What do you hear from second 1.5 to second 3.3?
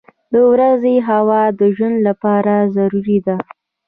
د ژوند لپاره ضروري